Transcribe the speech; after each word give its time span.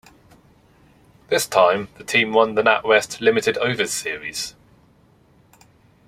This 1.27 1.45
time, 1.45 1.89
the 1.99 2.03
team 2.03 2.33
won 2.33 2.55
the 2.55 2.63
NatWest 2.63 3.19
limited 3.21 3.55
overs 3.59 3.91
series. 3.93 4.55